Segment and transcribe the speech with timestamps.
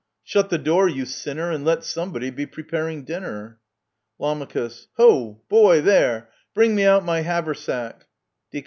[0.31, 3.59] —Shut the door, you sinner, And let somebody be preparing dinner!
[4.17, 4.43] Lam.
[4.97, 5.43] Ho!
[5.47, 6.31] boy, there!
[6.55, 7.99] Bring me out my haversack!
[7.99, 7.99] Die.
[7.99, 7.99] Ho!
[7.99, 8.59] boy, there